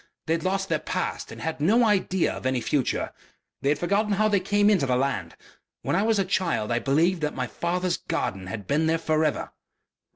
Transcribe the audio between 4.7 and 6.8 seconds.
the land... When I was a child I